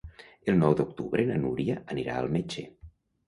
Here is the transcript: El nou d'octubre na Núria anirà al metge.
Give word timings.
El 0.51 0.55
nou 0.61 0.77
d'octubre 0.79 1.25
na 1.27 1.37
Núria 1.45 1.77
anirà 1.97 2.17
al 2.23 2.31
metge. 2.39 2.65